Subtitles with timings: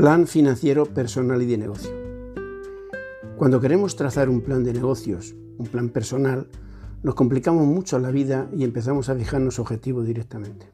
[0.00, 1.90] Plan financiero personal y de negocio.
[3.36, 6.48] Cuando queremos trazar un plan de negocios, un plan personal,
[7.02, 10.70] nos complicamos mucho la vida y empezamos a fijarnos objetivos directamente.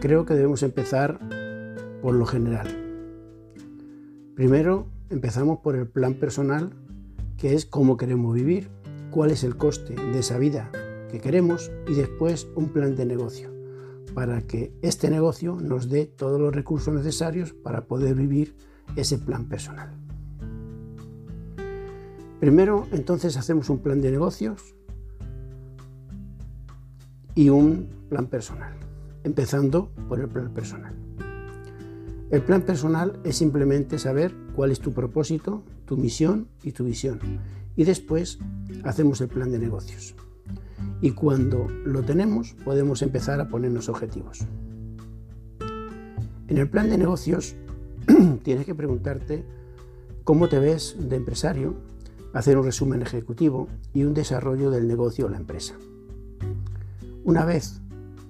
[0.00, 1.20] Creo que debemos empezar
[2.02, 2.66] por lo general.
[4.34, 6.72] Primero empezamos por el plan personal,
[7.36, 8.68] que es cómo queremos vivir,
[9.12, 10.72] cuál es el coste de esa vida
[11.08, 13.53] que queremos y después un plan de negocio
[14.14, 18.56] para que este negocio nos dé todos los recursos necesarios para poder vivir
[18.96, 19.90] ese plan personal.
[22.40, 24.74] Primero, entonces, hacemos un plan de negocios
[27.34, 28.74] y un plan personal,
[29.24, 30.94] empezando por el plan personal.
[32.30, 37.20] El plan personal es simplemente saber cuál es tu propósito, tu misión y tu visión.
[37.76, 38.38] Y después
[38.84, 40.14] hacemos el plan de negocios
[41.00, 44.46] y cuando lo tenemos podemos empezar a ponernos objetivos.
[46.48, 47.56] En el plan de negocios
[48.42, 49.44] tienes que preguntarte
[50.24, 51.74] cómo te ves de empresario,
[52.32, 55.74] hacer un resumen ejecutivo y un desarrollo del negocio o la empresa.
[57.24, 57.80] Una vez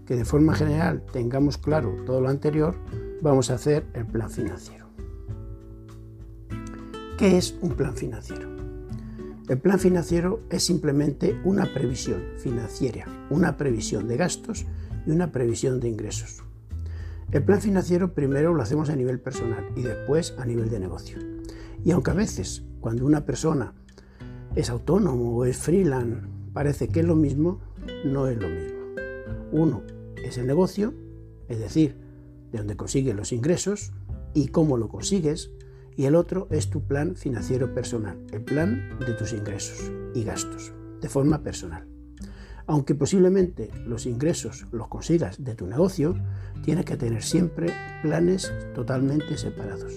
[0.07, 2.77] que de forma general tengamos claro todo lo anterior,
[3.23, 4.87] vamos a hacer el plan financiero.
[7.19, 8.54] ¿Qué es un plan financiero?
[9.47, 14.65] El plan financiero es simplemente una previsión financiera, una previsión de gastos
[15.07, 16.43] y una previsión de ingresos.
[17.31, 21.19] El plan financiero primero lo hacemos a nivel personal y después a nivel de negocio.
[21.85, 23.75] Y aunque a veces cuando una persona
[24.55, 27.61] es autónomo o es freelance parece que es lo mismo,
[28.07, 28.79] no es lo mismo.
[29.53, 29.83] Uno
[30.25, 30.95] es el negocio,
[31.49, 31.99] es decir,
[32.51, 33.93] de donde consigues los ingresos
[34.33, 35.51] y cómo lo consigues,
[35.97, 40.73] y el otro es tu plan financiero personal, el plan de tus ingresos y gastos,
[41.01, 41.87] de forma personal.
[42.67, 46.15] Aunque posiblemente los ingresos los consigas de tu negocio,
[46.65, 49.93] tienes que tener siempre planes totalmente separados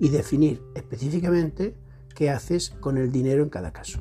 [0.00, 1.74] y definir específicamente
[2.14, 4.00] qué haces con el dinero en cada caso.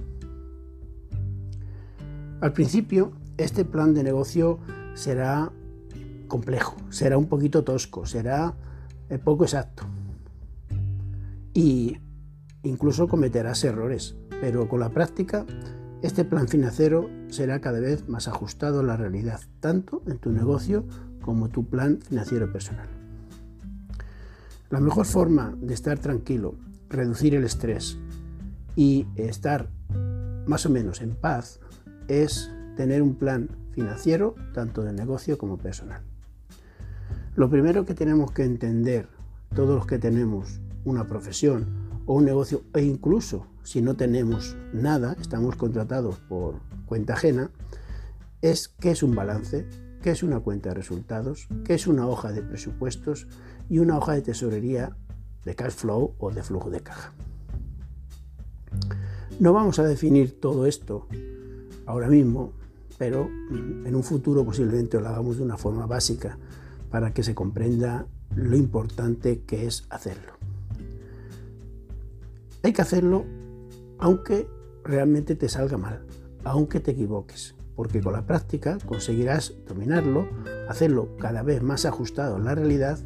[2.41, 4.59] Al principio, este plan de negocio
[4.93, 5.51] será
[6.27, 8.55] complejo, será un poquito tosco, será
[9.09, 9.83] eh, poco exacto,
[11.55, 11.97] y
[12.63, 15.45] incluso cometerás errores, pero con la práctica
[16.03, 20.85] este plan financiero será cada vez más ajustado a la realidad, tanto en tu negocio
[21.21, 22.87] como tu plan financiero personal.
[24.69, 26.55] La mejor forma de estar tranquilo,
[26.89, 27.97] reducir el estrés
[28.75, 29.69] y estar
[30.45, 31.61] más o menos en paz
[32.09, 36.03] es tener un plan financiero tanto de negocio como personal.
[37.35, 39.07] Lo primero que tenemos que entender
[39.55, 41.65] todos los que tenemos una profesión
[42.05, 47.51] o un negocio e incluso si no tenemos nada, estamos contratados por cuenta ajena,
[48.41, 49.67] es qué es un balance,
[50.03, 53.27] qué es una cuenta de resultados, qué es una hoja de presupuestos
[53.67, 54.95] y una hoja de tesorería
[55.43, 57.11] de cash flow o de flujo de caja.
[59.39, 61.07] No vamos a definir todo esto
[61.87, 62.53] ahora mismo,
[62.99, 66.37] pero en un futuro posiblemente lo hagamos de una forma básica
[66.91, 70.34] para que se comprenda lo importante que es hacerlo.
[72.65, 73.25] Hay que hacerlo
[73.99, 74.49] aunque
[74.83, 76.03] realmente te salga mal,
[76.43, 80.27] aunque te equivoques, porque con la práctica conseguirás dominarlo,
[80.67, 82.97] hacerlo cada vez más ajustado a la realidad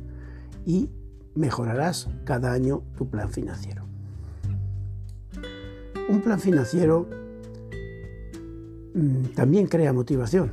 [0.66, 0.92] y
[1.36, 3.84] mejorarás cada año tu plan financiero.
[6.08, 7.10] Un plan financiero
[8.94, 10.52] mm, también crea motivación,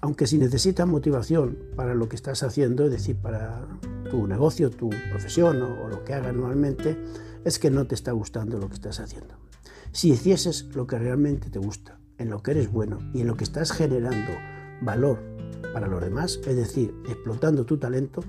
[0.00, 3.66] aunque si necesitas motivación para lo que estás haciendo, es decir, para
[4.10, 6.96] tu negocio, tu profesión o, lo que hagas normalmente,
[7.44, 9.34] es que no te está gustando lo que estás haciendo.
[9.92, 13.36] Si hicieses lo que realmente te gusta, en lo que eres bueno y en lo
[13.36, 14.32] que estás generando
[14.82, 15.18] valor
[15.72, 18.22] para los demás, es decir, explotando tu talento,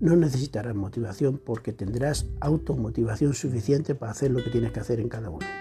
[0.00, 5.08] no necesitarás motivación porque tendrás automotivación suficiente para hacer lo que tienes que hacer en
[5.08, 5.52] cada momento.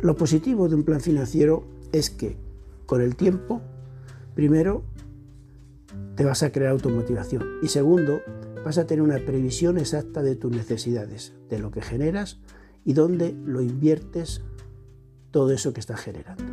[0.00, 2.36] Lo positivo de un plan financiero es que
[2.86, 3.62] con el tiempo,
[4.34, 4.82] primero,
[6.14, 8.20] te vas a crear automotivación y segundo,
[8.64, 12.40] vas a tener una previsión exacta de tus necesidades, de lo que generas
[12.84, 14.42] y dónde lo inviertes
[15.30, 16.44] todo eso que estás generando.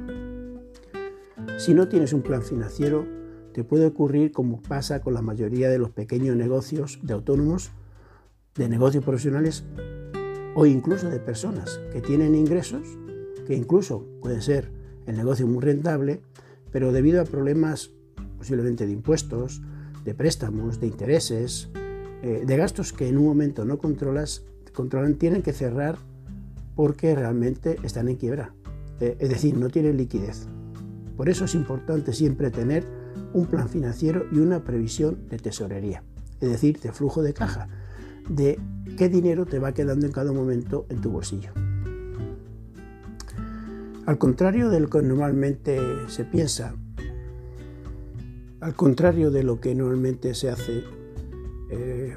[1.57, 3.05] Si no tienes un plan financiero,
[3.53, 7.71] te puede ocurrir como pasa con la mayoría de los pequeños negocios de autónomos,
[8.55, 9.63] de negocios profesionales
[10.55, 12.97] o incluso de personas que tienen ingresos,
[13.47, 14.71] que incluso puede ser
[15.05, 16.21] el negocio muy rentable,
[16.71, 17.91] pero debido a problemas
[18.37, 19.61] posiblemente de impuestos,
[20.03, 21.69] de préstamos, de intereses,
[22.21, 25.97] eh, de gastos que en un momento no controlas, controlan, tienen que cerrar
[26.75, 28.53] porque realmente están en quiebra.
[28.99, 30.47] Eh, es decir, no tienen liquidez.
[31.17, 32.85] Por eso es importante siempre tener
[33.33, 36.03] un plan financiero y una previsión de tesorería,
[36.39, 37.67] es decir, de flujo de caja.
[38.29, 38.59] de
[38.97, 41.51] qué dinero te va quedando en cada momento en tu bolsillo.
[44.05, 46.75] Al contrario de lo que normalmente se piensa,
[48.59, 50.83] al contrario de lo que normalmente se hace,
[51.71, 52.15] eh,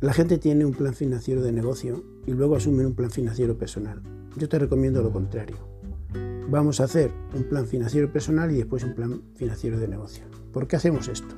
[0.00, 4.00] la gente tiene un plan financiero de negocio y luego asume un plan financiero personal.
[4.36, 5.56] Yo te recomiendo lo contrario.
[6.48, 10.24] Vamos a hacer un plan financiero personal y después un plan financiero de negocio.
[10.52, 11.34] ¿Por qué hacemos esto?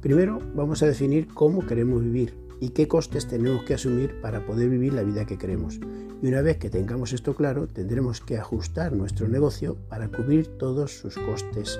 [0.00, 4.68] Primero vamos a definir cómo queremos vivir y qué costes tenemos que asumir para poder
[4.68, 5.78] vivir la vida que queremos.
[6.22, 10.98] Y una vez que tengamos esto claro, tendremos que ajustar nuestro negocio para cubrir todos
[10.98, 11.78] sus costes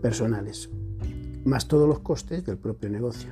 [0.00, 0.70] personales,
[1.48, 3.30] más todos los costes del propio negocio.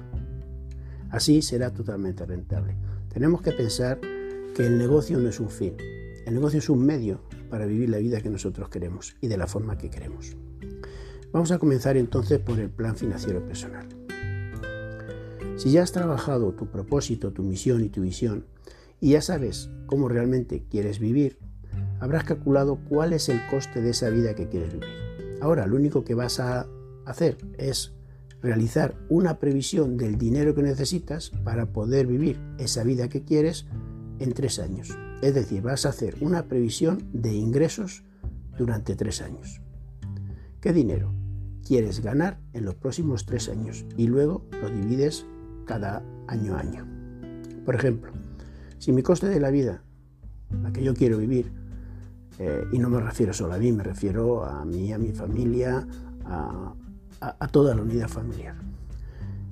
[1.10, 2.76] Así será totalmente rentable.
[3.12, 4.00] Tenemos que pensar
[4.54, 5.76] que el negocio no es un fin,
[6.26, 9.46] el negocio es un medio para vivir la vida que nosotros queremos y de la
[9.46, 10.36] forma que queremos.
[11.32, 13.86] Vamos a comenzar entonces por el plan financiero personal.
[15.56, 18.44] Si ya has trabajado tu propósito, tu misión y tu visión,
[19.00, 21.38] y ya sabes cómo realmente quieres vivir,
[22.00, 24.88] habrás calculado cuál es el coste de esa vida que quieres vivir.
[25.40, 26.66] Ahora, lo único que vas a
[27.04, 27.95] hacer es
[28.46, 33.66] realizar una previsión del dinero que necesitas para poder vivir esa vida que quieres
[34.20, 34.96] en tres años.
[35.20, 38.04] Es decir, vas a hacer una previsión de ingresos
[38.56, 39.60] durante tres años.
[40.60, 41.12] ¿Qué dinero
[41.66, 43.84] quieres ganar en los próximos tres años?
[43.96, 45.26] Y luego lo divides
[45.64, 46.86] cada año a año.
[47.64, 48.12] Por ejemplo,
[48.78, 49.82] si mi coste de la vida,
[50.62, 51.52] la que yo quiero vivir,
[52.38, 55.84] eh, y no me refiero solo a mí, me refiero a mí, a mi familia,
[56.24, 56.74] a,
[57.38, 58.54] a toda la unidad familiar.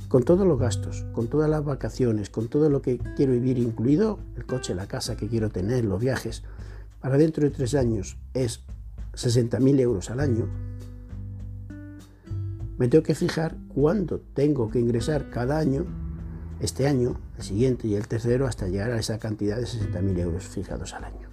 [0.09, 4.21] Con todos los gastos, con todas las vacaciones, con todo lo que quiero vivir, incluido
[4.37, 6.45] el coche, la casa que quiero tener, los viajes,
[7.01, 8.63] para dentro de tres años es
[9.15, 10.49] 60.000 euros al año,
[12.79, 15.87] me tengo que fijar cuándo tengo que ingresar cada año
[16.61, 20.45] este año, el siguiente y el tercero hasta llegar a esa cantidad de 60.000 euros
[20.45, 21.29] fijados al año.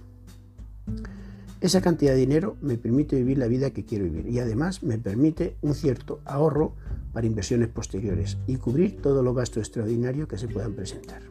[1.62, 4.98] Esa cantidad de dinero me permite vivir la vida que quiero vivir y además me
[4.98, 6.74] permite un cierto ahorro
[7.12, 11.22] para inversiones posteriores y cubrir todos los gastos extraordinarios que se puedan presentar.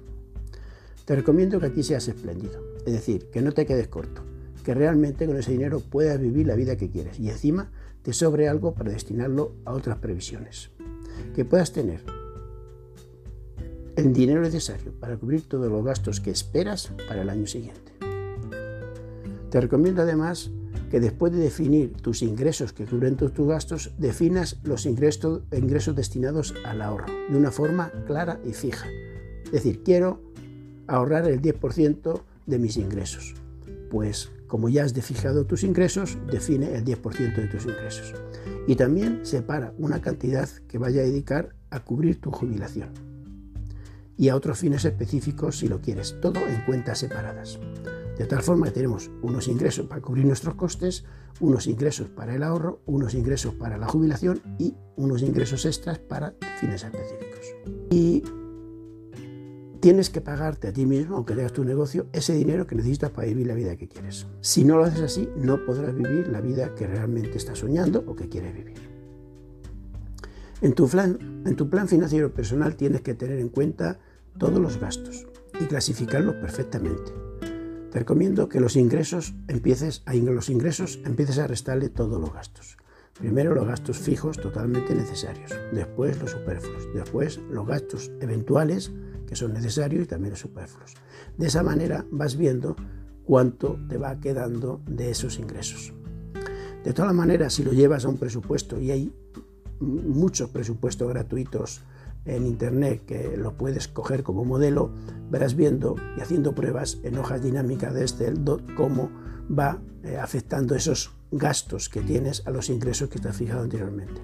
[1.04, 4.22] Te recomiendo que aquí seas espléndido, es decir, que no te quedes corto,
[4.64, 7.70] que realmente con ese dinero puedas vivir la vida que quieres y encima
[8.02, 10.72] te sobre algo para destinarlo a otras previsiones.
[11.36, 12.06] Que puedas tener
[13.98, 18.11] el dinero necesario para cubrir todos los gastos que esperas para el año siguiente.
[19.52, 20.50] Te recomiendo además
[20.90, 25.94] que después de definir tus ingresos que cubren todos tus gastos, definas los ingresos, ingresos
[25.94, 28.88] destinados al ahorro de una forma clara y fija.
[29.46, 30.22] Es decir, quiero
[30.88, 33.36] ahorrar el 10% de mis ingresos.
[33.90, 38.14] Pues como ya has fijado tus ingresos, define el 10% de tus ingresos.
[38.68, 42.90] Y también separa una cantidad que vaya a dedicar a cubrir tu jubilación
[44.18, 47.60] y a otros fines específicos si lo quieres, todo en cuentas separadas.
[48.22, 51.06] De tal forma que tenemos unos ingresos para cubrir nuestros costes,
[51.40, 56.36] unos ingresos para el ahorro, unos ingresos para la jubilación y unos ingresos extras para
[56.60, 57.56] fines específicos.
[57.90, 58.24] Y
[59.80, 63.28] tienes que pagarte a ti mismo, aunque tengas tu negocio, ese dinero que necesitas para
[63.28, 64.28] vivir la vida que quieres.
[64.42, 68.16] Si no lo haces así, no podrás vivir la vida que realmente estás soñando o
[68.16, 68.78] que quieres vivir.
[70.62, 73.98] En tu plan, en tu plan financiero personal tienes que tener en cuenta
[74.38, 75.26] todos los gastos
[75.60, 77.31] y clasificarlos perfectamente.
[77.92, 82.78] Te recomiendo que los ingresos empieces a, los ingresos empieces a restarle todos los gastos.
[83.20, 88.92] Primero los gastos fijos totalmente necesarios, después los superfluos, después los gastos eventuales
[89.28, 90.94] que son necesarios y también los superfluos.
[91.38, 92.78] De esa manera vas viendo
[93.26, 95.94] cuánto te va quedando de esos ingresos.
[96.86, 99.14] De todas maneras, si lo llevas a un presupuesto y hay
[99.82, 101.82] muchos presupuestos gratuitos
[102.26, 104.92] en internet que lo puedes coger como modelo,
[105.30, 108.40] verás viendo y haciendo pruebas en hojas dinámicas de Excel
[108.76, 109.10] cómo
[109.50, 114.22] va eh, afectando esos gastos que tienes a los ingresos que te has fijado anteriormente.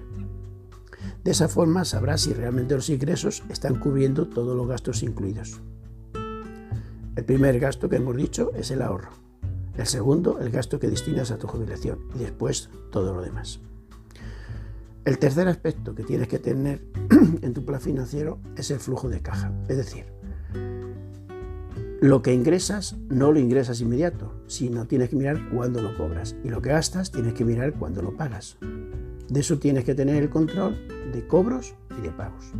[1.24, 5.60] De esa forma sabrás si realmente los ingresos están cubriendo todos los gastos incluidos.
[7.16, 9.10] El primer gasto que hemos dicho es el ahorro.
[9.76, 11.98] El segundo, el gasto que destinas a tu jubilación.
[12.14, 13.60] Y después todo lo demás.
[15.04, 16.82] El tercer aspecto que tienes que tener
[17.42, 19.52] en tu plan financiero es el flujo de caja.
[19.68, 20.04] Es decir,
[22.00, 26.36] lo que ingresas no lo ingresas inmediato, sino tienes que mirar cuándo lo cobras.
[26.44, 28.56] Y lo que gastas tienes que mirar cuándo lo pagas.
[29.28, 30.76] De eso tienes que tener el control
[31.12, 32.52] de cobros y de pagos.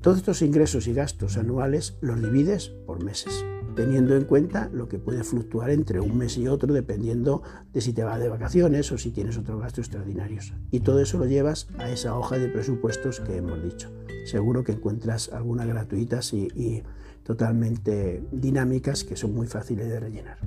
[0.00, 3.44] Todos estos ingresos y gastos anuales los divides por meses.
[3.76, 7.42] Teniendo en cuenta lo que puede fluctuar entre un mes y otro dependiendo
[7.72, 10.54] de si te vas de vacaciones o si tienes otros gastos extraordinarios.
[10.70, 13.92] Y todo eso lo llevas a esa hoja de presupuestos que hemos dicho.
[14.24, 16.82] Seguro que encuentras algunas gratuitas y,
[17.22, 20.38] totalmente dinámicas que son muy fáciles de rellenar.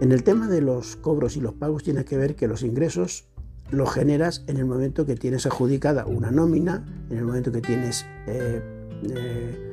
[0.00, 3.28] En el tema de los cobros y los pagos tienes que ver que los ingresos
[3.70, 8.04] los generas en el momento que tienes adjudicada una nómina, en el momento que tienes
[8.26, 8.60] eh,
[9.04, 9.69] eh,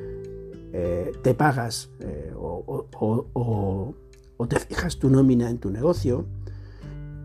[0.72, 1.90] eh, te pagas
[2.36, 3.94] o,
[4.48, 6.26] te fijas tu nómina en tu negocio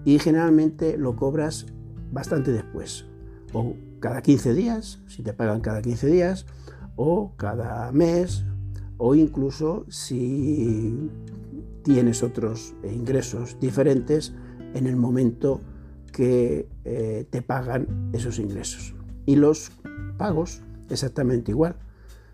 [0.05, 1.65] y generalmente lo cobras
[2.11, 3.05] bastante después,
[3.53, 6.45] o cada 15 días, si te pagan cada 15 días,
[6.95, 8.43] o cada mes,
[8.97, 11.09] o incluso si
[11.83, 14.33] tienes otros ingresos diferentes
[14.73, 15.61] en el momento
[16.11, 18.95] que eh, te pagan esos ingresos.
[19.25, 19.71] Y los
[20.17, 21.75] pagos exactamente igual.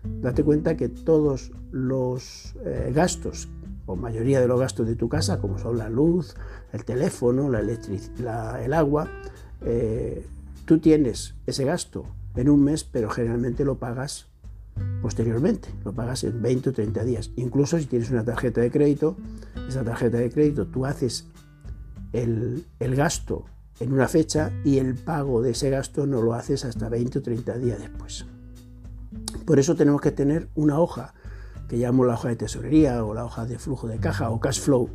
[0.04, 3.48] Date cuenta que todos los eh, gastos,
[3.86, 6.34] o mayoría de los gastos de tu casa, como son la luz,
[6.72, 9.08] el teléfono, la electricidad, el agua,
[9.62, 10.26] eh,
[10.64, 12.04] tú tienes ese gasto
[12.36, 14.26] en un mes, pero generalmente lo pagas
[15.02, 17.30] posteriormente, lo pagas en 20 o 30 días.
[17.36, 19.16] Incluso si tienes una tarjeta de crédito,
[19.68, 21.26] esa tarjeta de crédito tú haces
[22.12, 23.44] el, el gasto
[23.80, 27.22] en una fecha y el pago de ese gasto no lo haces hasta 20 o
[27.22, 28.26] 30 días después.
[29.50, 31.12] Por eso tenemos que tener una hoja
[31.66, 34.60] que llamamos la hoja de tesorería o la hoja de flujo de caja o cash
[34.60, 34.90] flow,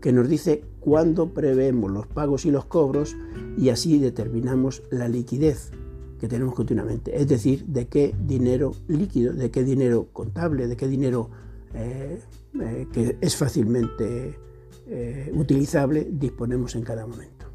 [0.00, 3.16] que nos dice cuándo prevemos los pagos y los cobros
[3.58, 5.72] y así determinamos la liquidez
[6.20, 10.86] que tenemos continuamente, es decir, de qué dinero líquido, de qué dinero contable, de qué
[10.86, 11.30] dinero
[11.74, 12.20] eh,
[12.60, 14.38] eh, que es fácilmente
[14.86, 17.46] eh, utilizable disponemos en cada momento.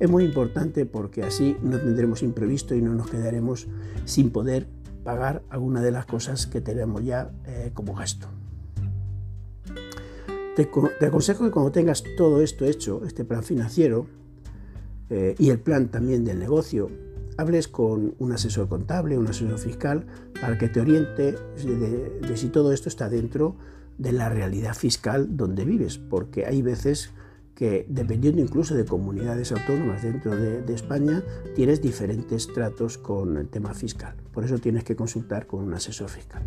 [0.00, 3.68] Es muy importante porque así no tendremos imprevisto y no nos quedaremos
[4.06, 4.66] sin poder
[5.04, 8.28] pagar alguna de las cosas que tenemos ya eh, como gasto.
[10.56, 10.68] Te,
[11.06, 14.06] aconsejo que cuando tengas todo esto hecho, este plan financiero
[15.08, 16.90] eh, y el plan también del negocio,
[17.38, 20.06] hables con un asesor contable, un asesor fiscal,
[20.40, 23.56] para que te oriente de si todo esto está dentro
[23.96, 27.10] de la realidad fiscal donde vives, porque hay veces
[27.62, 31.22] que dependiendo incluso de comunidades autónomas dentro de, España,
[31.54, 34.16] tienes diferentes tratos con el tema fiscal.
[34.32, 36.42] Por eso tienes que consultar con un asesor fiscal.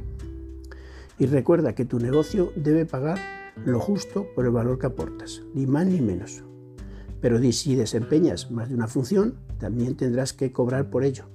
[1.18, 3.18] Y recuerda que tu negocio debe pagar
[3.64, 6.44] lo justo por el valor que aportas, ni más ni menos.
[7.22, 11.30] Pero si desempeñas más de una función, también tendrás que cobrar por ello,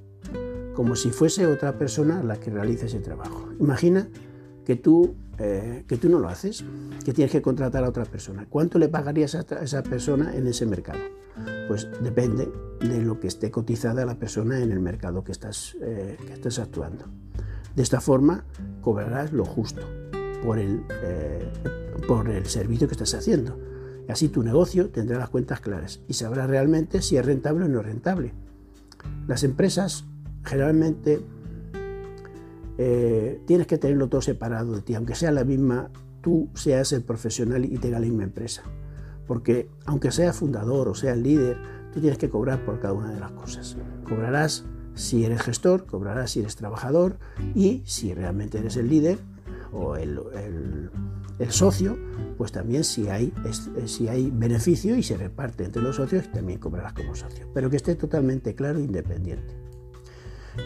[0.75, 3.49] como si fuese otra persona la que realiza ese trabajo.
[3.59, 4.11] Imagina
[4.67, 6.63] que tú eh, que tú no lo haces,
[7.03, 8.47] que tienes que contratar a otra persona.
[8.51, 11.01] ¿Cuánto le pagarías a esa persona en ese mercado?
[11.67, 16.19] Pues depende de lo que esté cotizada la persona en el mercado que estás, eh,
[16.27, 17.07] que estás actuando.
[17.75, 18.45] De esta forma
[18.83, 19.81] cobrarás lo justo
[20.45, 21.49] por el, eh,
[22.07, 23.59] por el servicio que estás haciendo.
[24.09, 27.81] Así tu negocio tendrá las cuentas claras y sabrá realmente si es rentable o no
[27.81, 28.35] rentable.
[29.27, 30.05] Las empresas
[30.45, 31.23] generalmente
[32.83, 35.91] eh, tienes que tenerlo todo separado de ti, aunque sea la misma,
[36.23, 38.63] tú seas el profesional y tengas la misma empresa.
[39.27, 41.59] Porque aunque seas fundador o seas líder,
[41.93, 43.77] tú tienes que cobrar por cada una de las cosas.
[44.09, 47.19] Cobrarás si eres gestor, cobrarás si eres trabajador
[47.55, 49.19] y si realmente eres el líder
[49.73, 50.91] o el,
[51.51, 51.99] socio,
[52.39, 53.31] pues también si hay,
[53.85, 57.47] si hay beneficio y se reparte entre los socios, también cobrarás como socio.
[57.53, 59.60] Pero que esté totalmente claro e independiente.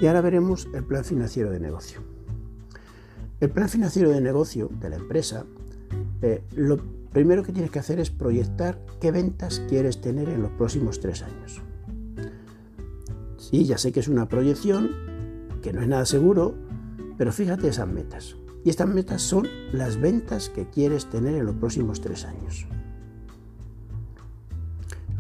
[0.00, 2.00] Y ahora veremos el plan financiero de negocio.
[3.40, 5.44] El plan financiero de negocio de la empresa,
[6.22, 6.78] eh, lo
[7.12, 11.22] primero que tienes que hacer es proyectar qué ventas quieres tener en los próximos tres
[11.22, 11.62] años.
[13.36, 14.90] Sí, ya sé que es una proyección,
[15.62, 16.54] que no es nada seguro,
[17.18, 18.36] pero fíjate esas metas.
[18.64, 22.66] Y estas metas son las ventas que quieres tener en los próximos tres años.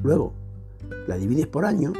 [0.02, 0.32] Luego,
[1.06, 1.92] la divides por año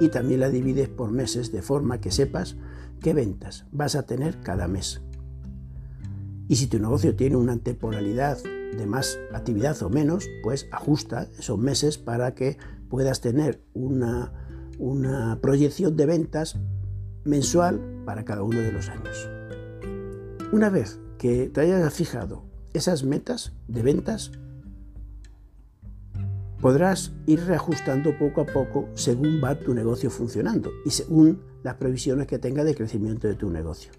[0.00, 2.56] y también la divides por meses de forma que sepas
[3.00, 5.02] qué ventas vas a tener cada mes.
[6.48, 11.58] Y si tu negocio tiene una temporalidad de más actividad o menos, pues ajusta esos
[11.58, 14.32] meses para que puedas tener una,
[14.78, 16.58] una proyección de ventas
[17.24, 19.28] mensual para cada uno de los años.
[20.52, 24.32] Una vez que te hayas fijado esas metas de ventas,
[26.60, 32.26] podrás ir reajustando poco a poco según va tu negocio funcionando y según las previsiones
[32.26, 33.92] que tenga de crecimiento de tu negocio.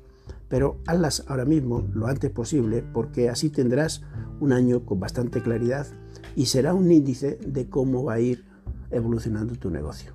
[0.48, 4.01] Pero hazlas ahora mismo lo antes posible porque así tendrás
[4.39, 5.88] un año con bastante claridad
[6.36, 8.46] y será un índice de cómo va a ir
[8.92, 10.13] evolucionando tu negocio.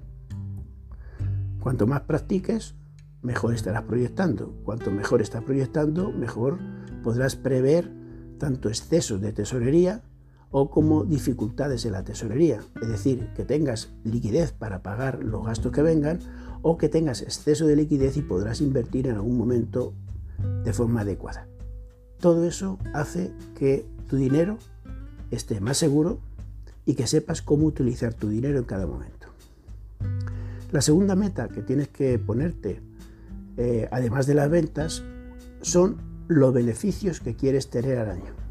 [1.61, 2.75] Cuanto más practiques,
[3.23, 4.55] mejor estarás proyectando.
[4.65, 6.59] Cuanto mejor estás proyectando, mejor
[7.03, 7.91] podrás prever
[8.39, 10.03] tanto excesos de tesorería
[10.57, 12.61] o como dificultades en la tesorería.
[12.81, 16.21] Es decir, que tengas liquidez para pagar los gastos que vengan
[16.63, 19.95] o que tengas exceso de liquidez y podrás invertir en algún momento
[20.63, 21.49] de forma adecuada.
[22.21, 24.59] Todo eso hace que tu dinero
[25.33, 26.21] esté más seguro
[26.87, 29.27] y que sepas cómo utilizar tu dinero en cada momento.
[30.71, 32.81] La segunda meta que tienes que ponerte,
[33.57, 35.03] eh, además de las ventas,
[35.63, 35.97] son
[36.29, 38.44] los beneficios que quieres tener al año.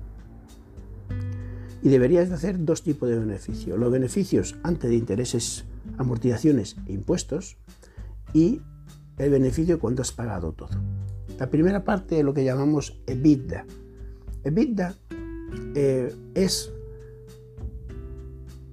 [1.83, 3.77] Y deberías de hacer dos tipos de beneficios.
[3.77, 5.65] Los beneficios antes de intereses,
[5.97, 7.57] amortizaciones e impuestos
[8.33, 8.61] y
[9.17, 10.81] el beneficio cuando has pagado todo.
[11.37, 13.65] La primera parte es lo que llamamos EBITDA.
[14.45, 14.95] EBITDA
[15.75, 16.71] eh, es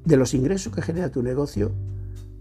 [0.04, 1.72] de los ingresos que genera tu negocio,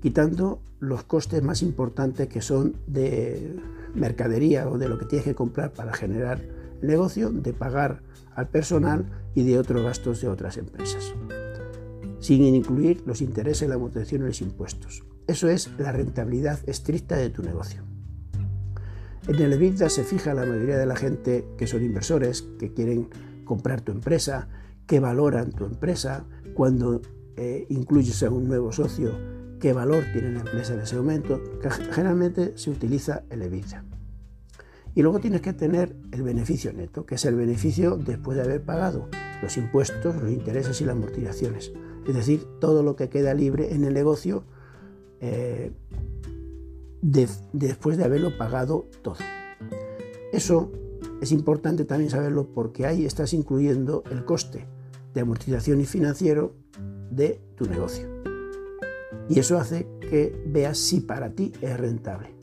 [0.01, 3.59] quitando los costes más importantes que son de
[3.95, 6.41] mercadería o de lo que tienes que comprar para generar
[6.81, 8.01] negocio, de pagar
[8.35, 9.05] al personal
[9.35, 11.13] y de otros gastos de otras empresas,
[12.19, 15.03] sin incluir los intereses, la amortización y los impuestos.
[15.27, 17.83] Eso es la rentabilidad estricta de tu negocio.
[19.27, 23.09] En el EBITDA se fija la mayoría de la gente que son inversores, que quieren
[23.45, 24.47] comprar tu empresa,
[24.87, 27.01] que valoran tu empresa, cuando
[27.37, 29.11] eh, incluyes a un nuevo socio,
[29.59, 31.41] qué valor tiene la empresa en ese momento.
[31.91, 33.83] Generalmente se utiliza el EBITDA.
[34.95, 38.63] Y luego tienes que tener el beneficio neto, que es el beneficio después de haber
[38.63, 39.07] pagado
[39.41, 41.71] los impuestos, los intereses y las amortizaciones.
[42.07, 44.43] Es decir, todo lo que queda libre en el negocio
[45.21, 45.71] eh,
[47.01, 49.17] después de haberlo pagado todo.
[50.33, 50.71] Eso
[51.21, 54.65] es importante también saberlo porque ahí estás incluyendo el coste
[55.13, 56.53] de amortización y financiero
[57.11, 58.07] de tu negocio.
[59.27, 62.38] Y eso hace que veas si para ti es rentable.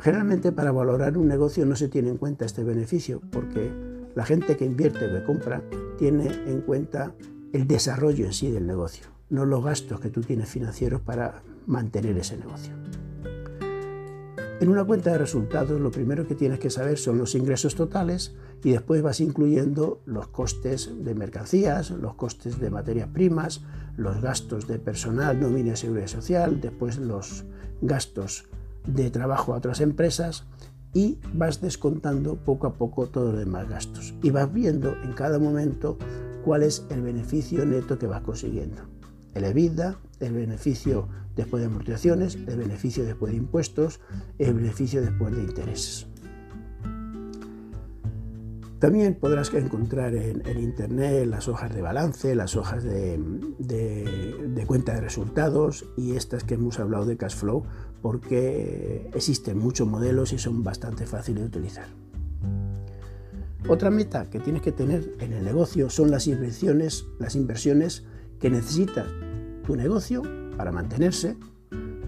[0.00, 3.72] Generalmente para valorar un negocio no se tiene en cuenta este beneficio porque
[4.14, 5.62] la gente que invierte o que compra
[5.98, 7.14] tiene en cuenta
[7.52, 12.16] el desarrollo en sí del negocio, no los gastos que tú tienes financieros para mantener
[12.16, 12.74] ese negocio.
[14.60, 18.34] En una cuenta de resultados lo primero que tienes que saber son los ingresos totales
[18.62, 23.62] y después vas incluyendo los costes de mercancías, los costes de materias primas,
[23.96, 27.44] los gastos de personal, nómina y seguridad social, después los
[27.82, 28.48] gastos
[28.88, 30.44] de trabajo a otras empresas
[30.94, 35.38] y vas descontando poco a poco todos los demás gastos y vas viendo en cada
[35.38, 35.98] momento
[36.44, 38.82] cuál es el beneficio neto que vas consiguiendo.
[39.34, 44.00] El EBITDA, el beneficio después de amortizaciones, el beneficio después de impuestos,
[44.38, 46.06] el beneficio después de intereses.
[48.78, 53.18] También podrás encontrar en, Internet las hojas de balance, las hojas de,
[53.58, 57.64] de, cuenta de resultados y estas que hemos hablado de cash flow
[58.02, 61.86] porque existen muchos modelos y son bastante fáciles de utilizar.
[63.68, 68.04] Otra meta que tienes que tener en el negocio son las inversiones, las inversiones
[68.38, 69.06] que necesitas
[69.66, 70.22] tu negocio
[70.56, 71.36] para mantenerse,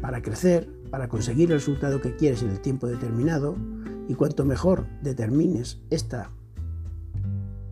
[0.01, 3.57] para crecer, para conseguir el resultado que quieres en el tiempo determinado
[4.09, 6.29] y cuanto mejor determines estas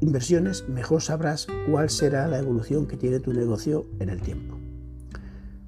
[0.01, 4.58] inversiones, mejor sabrás cuál será la evolución que tiene tu negocio en el tiempo.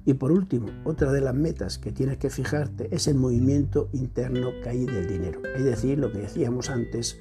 [0.05, 4.49] Y por último, otra de las metas que tienes que fijarte es el movimiento interno
[4.63, 7.19] que hay del dinero, es decir, lo que decíamos antes,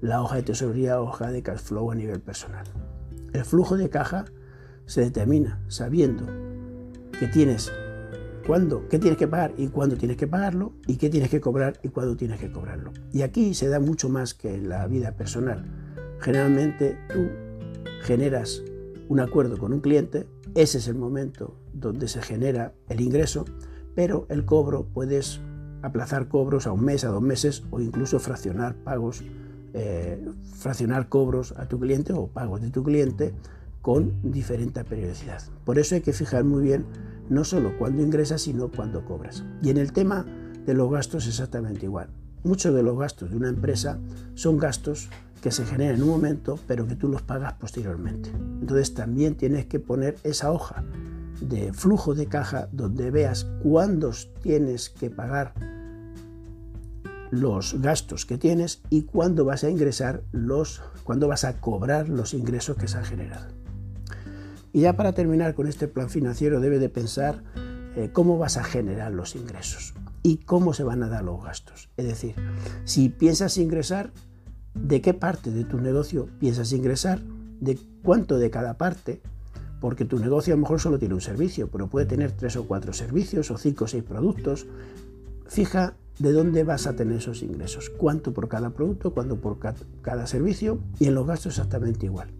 [0.00, 2.66] la hoja de tesorería, hoja de cash flow a nivel personal.
[3.32, 4.26] El flujo de caja
[4.86, 6.26] se determina sabiendo
[7.18, 7.72] que tienes
[8.46, 11.78] cuándo, qué tienes que pagar y cuándo tienes que pagarlo y qué tienes que cobrar
[11.82, 12.92] y cuándo tienes que cobrarlo.
[13.12, 15.64] Y aquí se da mucho más que en la vida personal.
[16.20, 17.28] Generalmente tú
[18.02, 18.62] generas
[19.08, 23.44] un acuerdo con un cliente, ese es el momento donde se genera el ingreso,
[23.94, 25.40] pero el cobro puedes
[25.82, 29.22] aplazar cobros a un mes, a dos meses o incluso fraccionar pagos,
[29.72, 33.34] eh, fraccionar cobros a tu cliente o pagos de tu cliente
[33.80, 35.42] con diferente periodicidad.
[35.64, 36.84] Por eso hay que fijar muy bien
[37.28, 39.44] no solo cuándo ingresas, sino cuándo cobras.
[39.62, 40.26] Y en el tema
[40.66, 42.10] de los gastos exactamente igual.
[42.42, 43.98] Muchos de los gastos de una empresa
[44.34, 45.08] son gastos
[45.40, 48.30] que se generan en un momento, pero que tú los pagas posteriormente.
[48.30, 50.84] Entonces también tienes que poner esa hoja
[51.40, 55.54] de flujo de caja donde veas cuándo tienes que pagar
[57.30, 62.34] los gastos que tienes y cuándo vas a ingresar los, cuándo vas a cobrar los
[62.34, 63.46] ingresos que se han generado.
[64.72, 67.42] Y ya para terminar con este plan financiero debe de pensar
[67.96, 71.90] eh, cómo vas a generar los ingresos y cómo se van a dar los gastos.
[71.96, 72.34] Es decir,
[72.84, 74.12] si piensas ingresar,
[74.74, 77.20] ¿de qué parte de tu negocio piensas ingresar?
[77.60, 79.20] ¿De cuánto de cada parte?
[79.80, 82.66] Porque tu negocio a lo mejor solo tiene un servicio, pero puede tener tres o
[82.66, 84.66] cuatro servicios o cinco o seis productos.
[85.46, 89.58] Fija de dónde vas a tener esos ingresos, cuánto por cada producto, cuánto por
[90.02, 92.30] cada servicio y en los gastos exactamente igual.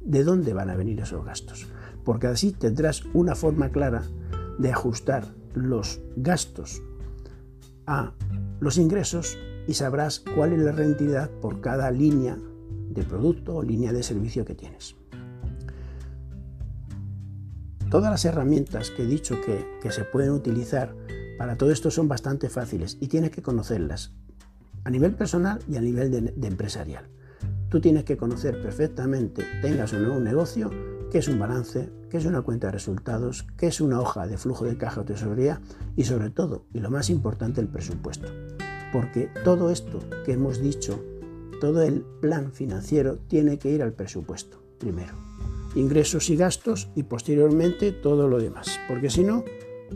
[0.00, 1.66] ¿De dónde van a venir esos gastos?
[2.04, 4.04] Porque así tendrás una forma clara
[4.58, 6.82] de ajustar los gastos
[7.86, 8.12] a
[8.60, 12.38] los ingresos y sabrás cuál es la rentabilidad por cada línea
[12.90, 14.96] de producto o línea de servicio que tienes.
[17.90, 20.94] Todas las herramientas que he dicho que, se pueden utilizar
[21.38, 24.12] para todo esto son bastante fáciles y tienes que conocerlas
[24.84, 27.04] a nivel personal y a nivel de, empresarial.
[27.68, 30.70] Tú tienes que conocer perfectamente, tengas o no un negocio,
[31.10, 34.36] qué es un balance, qué es una cuenta de resultados, qué es una hoja de
[34.36, 35.60] flujo de caja o tesorería
[35.96, 38.28] y sobre todo, y lo más importante, el presupuesto.
[38.96, 40.98] Porque todo esto que hemos dicho,
[41.60, 45.12] todo el plan financiero tiene que ir al presupuesto primero.
[45.74, 48.80] Ingresos y gastos y posteriormente todo lo demás.
[48.88, 49.44] Porque si no,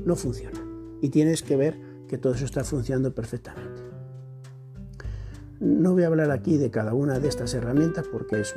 [0.05, 0.61] no funciona.
[1.01, 3.81] Y tienes que ver que todo eso está funcionando perfectamente.
[5.61, 8.55] No voy a hablar aquí de cada una de estas herramientas porque es,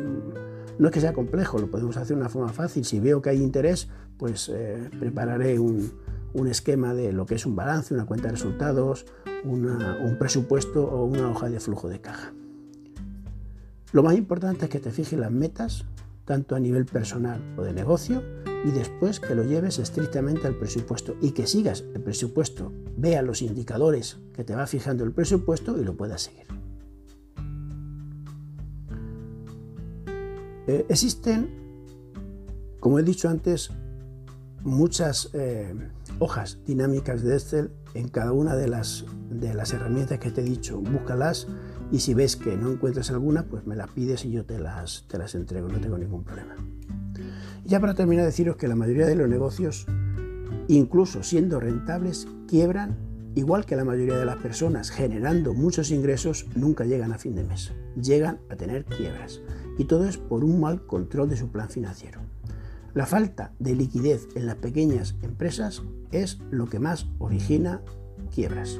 [0.78, 2.84] no es que sea complejo, lo podemos hacer de una forma fácil.
[2.84, 5.90] Si veo que hay interés, pues eh, prepararé un,
[6.34, 9.06] un esquema de lo que es un balance, una cuenta de resultados,
[9.43, 12.34] un presupuesto o una hoja de flujo de caja.
[13.91, 15.86] Lo más importante es que te fijes las metas,
[16.26, 18.24] tanto a nivel personal o de negocio,
[18.65, 23.41] y después que lo lleves estrictamente al presupuesto y que sigas el presupuesto, vea los
[23.41, 26.48] indicadores que te va fijando el presupuesto y lo puedas seguir.
[30.65, 31.50] Eh, existen,
[32.80, 33.69] como he dicho antes,
[34.63, 35.76] muchas eh,
[36.24, 40.44] hojas dinámicas de Excel en cada una de las, de las herramientas que te he
[40.46, 40.80] dicho.
[40.80, 41.48] Búscalas
[41.92, 45.06] y si ves que no encuentras alguna, pues me las pides y yo te las,
[45.10, 46.56] te las entrego, no tengo ningún problema.
[47.66, 49.86] ya para terminar, deciros que la mayoría de los negocios,
[50.70, 52.96] incluso siendo rentables, quiebran,
[53.36, 57.44] igual que la mayoría de las personas generando muchos ingresos, nunca llegan a fin de
[57.44, 57.74] mes.
[58.02, 59.42] Llegan a tener quiebras.
[59.78, 62.22] Y todo es por un mal control de su plan financiero.
[62.94, 67.82] La falta de liquidez en las pequeñas empresas es lo que más origina
[68.34, 68.80] quiebras.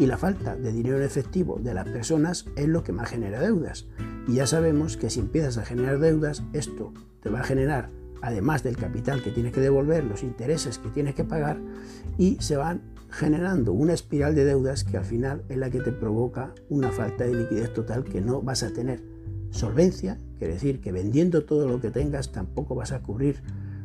[0.00, 3.40] Y la falta de dinero en efectivo de las personas es lo que más genera
[3.40, 3.86] deudas.
[4.26, 8.64] Y ya sabemos que si empiezas a generar deudas, esto te va a generar, además
[8.64, 11.60] del capital que tienes que devolver, los intereses que tienes que pagar,
[12.18, 15.92] y se van generando una espiral de deudas que al final es la que te
[15.92, 19.04] provoca una falta de liquidez total que no vas a tener
[19.50, 23.40] solvencia, quiere decir que vendiendo todo lo que tengas tampoco vas a cubrir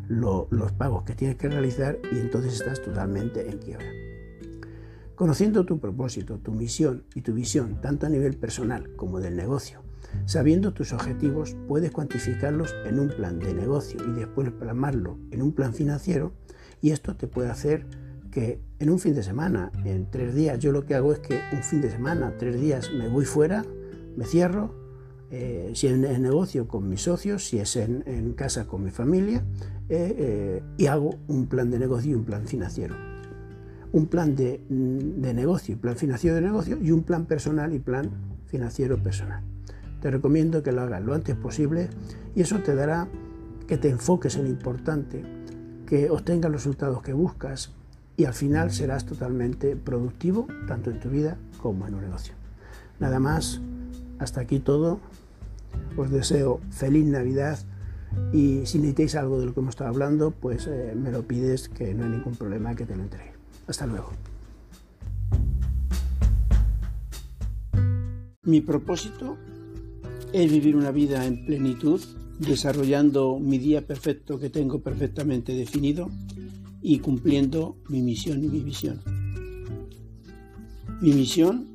[0.10, 3.86] los pagos que tienes que realizar y entonces estás totalmente en quiebra.
[5.14, 9.84] Conociendo tu propósito, tu misión y tu visión, tanto a nivel personal como del negocio,
[10.26, 15.54] sabiendo tus objetivos, puedes cuantificarlos en un plan de negocio y después plasmarlo en un
[15.54, 16.34] plan financiero
[16.82, 17.86] y esto te puede hacer
[18.32, 21.40] que en un fin de semana, en tres días, yo lo que hago es que
[21.54, 23.64] un fin de semana, tres días, me voy fuera,
[24.16, 24.87] me cierro,
[25.30, 29.44] eh, si es en negocio con mis socios, si es en, casa con mi familia,
[29.90, 32.96] eh, eh, y hago un plan de negocio y un plan financiero.
[33.92, 37.74] Un plan de, mm, de, negocio y plan financiero de negocio y un plan personal
[37.74, 38.10] y plan
[38.46, 39.44] financiero personal.
[40.02, 41.90] Te recomiendo que lo hagas lo antes posible
[42.36, 43.08] y eso te dará
[43.68, 45.24] que te enfoques en lo importante,
[45.86, 47.74] que obtengas los resultados que buscas
[48.16, 52.34] y al final serás totalmente productivo tanto en tu vida como en un negocio.
[53.00, 53.62] Nada más,
[54.20, 55.00] hasta aquí todo.
[55.96, 57.60] Os deseo feliz Navidad
[58.34, 61.70] y si necesitáis algo de lo que hemos estado hablando, pues eh, me lo pides
[61.70, 63.34] que no hay ningún problema que te lo entregue.
[63.68, 64.12] Hasta luego.
[68.44, 69.38] Mi propósito
[70.32, 72.02] es vivir una vida en plenitud,
[72.40, 76.10] desarrollando mi día perfecto que tengo perfectamente definido
[76.82, 79.02] y cumpliendo mi misión y mi visión.
[81.02, 81.68] Mi misión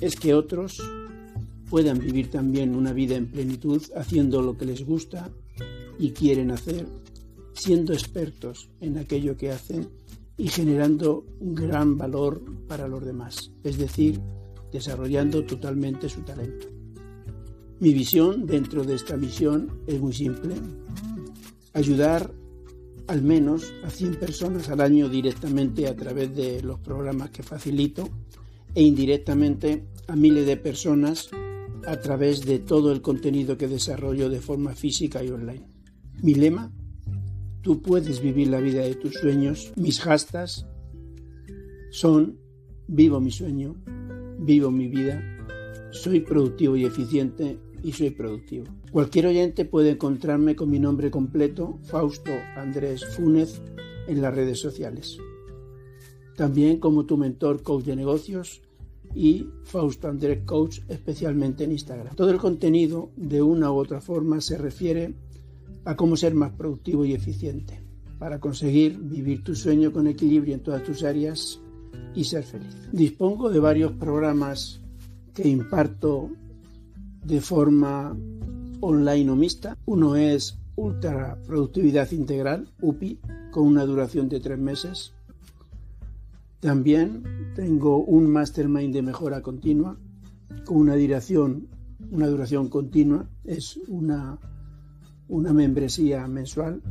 [0.00, 0.80] es que otros
[1.70, 5.30] puedan vivir también una vida en plenitud haciendo lo que les gusta
[5.98, 6.86] y quieren hacer,
[7.52, 9.88] siendo expertos en aquello que hacen
[10.36, 14.20] y generando un gran valor para los demás, es decir,
[14.72, 16.68] desarrollando totalmente su talento.
[17.80, 20.54] Mi visión dentro de esta misión es muy simple,
[21.74, 22.32] ayudar
[23.08, 28.08] al menos a 100 personas al año directamente a través de los programas que facilito
[28.74, 31.30] e indirectamente a miles de personas
[31.88, 35.66] a través de todo el contenido que desarrollo de forma física y online.
[36.22, 36.70] Mi lema,
[37.62, 39.72] tú puedes vivir la vida de tus sueños.
[39.74, 40.66] Mis hashtags
[41.90, 42.38] son
[42.88, 43.74] vivo mi sueño,
[44.38, 45.22] vivo mi vida,
[45.90, 48.66] soy productivo y eficiente y soy productivo.
[48.92, 53.62] Cualquier oyente puede encontrarme con mi nombre completo, Fausto Andrés Fúnez,
[54.08, 55.16] en las redes sociales.
[56.36, 58.60] También como tu mentor coach de negocios
[59.18, 62.14] y Fausto Andrés Coach, especialmente en Instagram.
[62.14, 65.12] Todo el contenido, de una u otra forma, se refiere
[65.84, 67.82] a cómo ser más productivo y eficiente
[68.20, 71.58] para conseguir vivir tu sueño con equilibrio en todas tus áreas
[72.14, 72.76] y ser feliz.
[72.92, 74.80] Dispongo de varios programas
[75.34, 76.30] que imparto
[77.24, 78.16] de forma
[78.80, 79.76] online o mixta.
[79.86, 83.18] Uno es Ultra Productividad Integral, UPI,
[83.50, 85.12] con una duración de tres meses.
[86.60, 87.22] También
[87.54, 89.98] tengo un Mastermind de mejora continua
[90.64, 91.68] con una duración,
[92.10, 93.28] una duración continua.
[93.44, 94.38] Es una,
[95.28, 96.82] una membresía mensual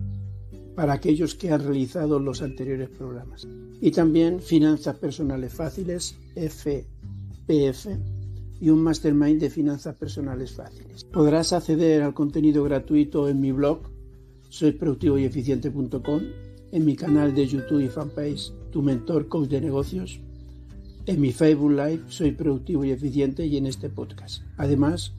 [0.76, 3.48] para aquellos que han realizado los anteriores programas.
[3.82, 7.88] Y también Finanzas Personales Fáciles, FPF,
[8.60, 11.04] y un Mastermind de Finanzas Personales Fáciles.
[11.06, 13.82] Podrás acceder al contenido gratuito en mi blog,
[14.50, 16.22] soyproductivoyeficiente.com,
[16.72, 20.20] en mi canal de YouTube y fanpage, Tu Mentor Coach de Negocios,
[21.06, 24.44] en mi Facebook Live, Soy Productivo y Eficiente, y en este podcast.
[24.58, 25.14] Además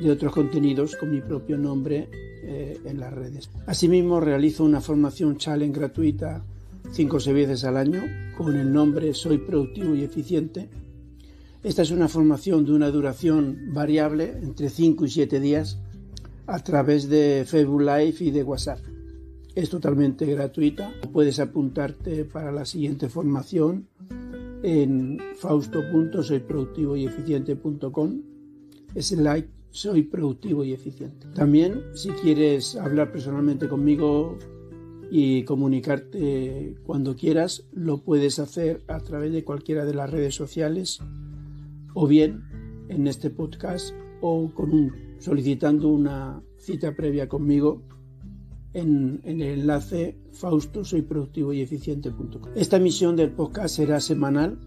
[0.00, 2.08] de otros contenidos con mi propio nombre
[2.42, 3.50] eh, en las redes.
[3.66, 6.44] Asimismo, realizo una formación challenge gratuita
[6.92, 8.02] cinco o seis veces al año
[8.36, 10.68] con el nombre Soy Productivo y Eficiente.
[11.62, 15.78] Esta es una formación de una duración variable entre 5 y 7 días
[16.46, 18.80] a través de Facebook Live y de WhatsApp.
[19.60, 20.90] Es totalmente gratuita.
[21.12, 23.88] Puedes apuntarte para la siguiente formación
[24.62, 28.22] en fausto.soyproductivoyeficiente.com
[29.18, 31.26] like soy productivo y eficiente.
[31.34, 34.38] También, si quieres hablar personalmente conmigo
[35.10, 41.00] y comunicarte cuando quieras, lo puedes hacer a través de cualquiera de las redes sociales
[41.92, 42.44] o bien
[42.88, 44.50] en este podcast o
[45.18, 47.82] solicitando una cita previa conmigo
[48.72, 52.52] en, el enlace fausto soy productivo y eficiente.com.
[52.54, 54.58] Esta emisión del podcast será semanal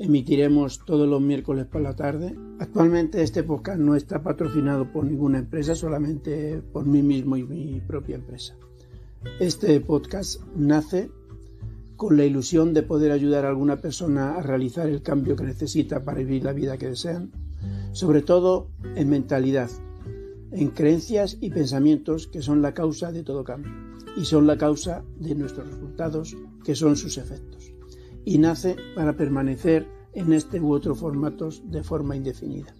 [0.00, 2.34] emitiremos todos los miércoles por la tarde.
[2.58, 7.80] Actualmente este podcast no está patrocinado por ninguna empresa, solamente por mí mismo y mi
[7.80, 8.56] propia empresa.
[9.38, 11.10] Este podcast nace
[11.96, 16.02] con la ilusión de poder ayudar a alguna persona a realizar el cambio que necesita
[16.02, 17.30] para vivir la vida que desean,
[17.92, 19.68] sobre todo en mentalidad,
[20.52, 23.72] en creencias y pensamientos que son la causa de todo cambio
[24.16, 27.72] y son la causa de nuestros resultados que son sus efectos
[28.24, 32.74] y nace para permanecer en este u otro formatos de forma indefinida.